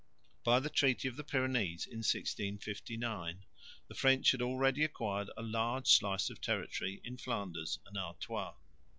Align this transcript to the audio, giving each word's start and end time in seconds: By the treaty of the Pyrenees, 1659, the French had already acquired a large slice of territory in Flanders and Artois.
By 0.43 0.59
the 0.59 0.71
treaty 0.71 1.07
of 1.07 1.15
the 1.15 1.23
Pyrenees, 1.23 1.85
1659, 1.85 3.45
the 3.87 3.93
French 3.93 4.31
had 4.31 4.41
already 4.41 4.83
acquired 4.83 5.29
a 5.37 5.43
large 5.43 5.89
slice 5.89 6.31
of 6.31 6.41
territory 6.41 7.01
in 7.03 7.17
Flanders 7.17 7.77
and 7.85 7.95
Artois. 7.95 8.55